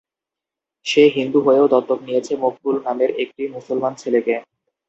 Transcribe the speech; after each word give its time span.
সে 0.85 1.03
হিন্দু 1.15 1.39
হয়েও 1.47 1.65
দত্তক 1.73 1.99
নিয়েছে 2.07 2.33
মকবুল 2.43 2.75
নামের 2.85 3.11
একটি 3.23 3.43
মুসলমান 3.55 3.93
ছেলেকে। 4.01 4.33